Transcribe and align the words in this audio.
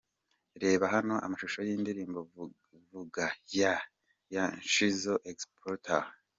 Reba 0.63 0.85
hano 0.95 1.13
amashusho 1.25 1.59
y’indirimbo 1.67 2.19
Vuga 2.89 3.25
Yeah 3.57 3.81
ya 4.33 4.43
Nshizo 4.59 5.13
Exploiter. 5.31 6.03